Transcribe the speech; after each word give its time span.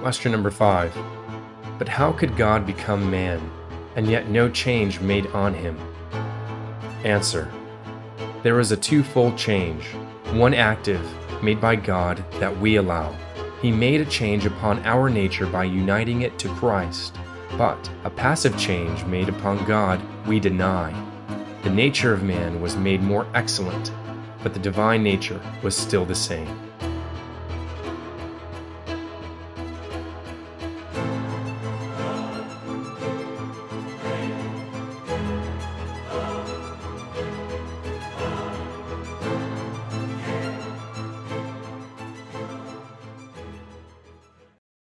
Question 0.00 0.30
number 0.30 0.50
five. 0.50 0.96
But 1.76 1.88
how 1.88 2.12
could 2.12 2.36
God 2.36 2.64
become 2.64 3.10
man, 3.10 3.40
and 3.96 4.06
yet 4.06 4.28
no 4.28 4.48
change 4.48 5.00
made 5.00 5.26
on 5.28 5.52
him? 5.52 5.76
Answer. 7.04 7.50
There 8.44 8.60
is 8.60 8.70
a 8.70 8.76
twofold 8.76 9.36
change, 9.36 9.84
one 10.30 10.54
active, 10.54 11.02
made 11.42 11.60
by 11.60 11.74
God, 11.74 12.24
that 12.38 12.56
we 12.58 12.76
allow. 12.76 13.14
He 13.60 13.72
made 13.72 14.00
a 14.00 14.04
change 14.04 14.46
upon 14.46 14.84
our 14.86 15.10
nature 15.10 15.46
by 15.46 15.64
uniting 15.64 16.22
it 16.22 16.38
to 16.38 16.48
Christ, 16.54 17.16
but 17.56 17.90
a 18.04 18.10
passive 18.10 18.56
change 18.56 19.04
made 19.04 19.28
upon 19.28 19.64
God 19.64 20.00
we 20.28 20.38
deny. 20.38 20.94
The 21.64 21.70
nature 21.70 22.12
of 22.12 22.22
man 22.22 22.60
was 22.60 22.76
made 22.76 23.02
more 23.02 23.26
excellent, 23.34 23.90
but 24.44 24.54
the 24.54 24.60
divine 24.60 25.02
nature 25.02 25.40
was 25.62 25.76
still 25.76 26.04
the 26.04 26.14
same. 26.14 26.56